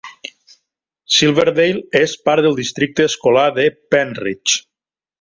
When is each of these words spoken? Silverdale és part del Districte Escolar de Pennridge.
Silverdale 1.17 2.01
és 2.01 2.17
part 2.31 2.47
del 2.49 2.59
Districte 2.63 3.09
Escolar 3.13 3.47
de 3.61 3.71
Pennridge. 3.95 4.61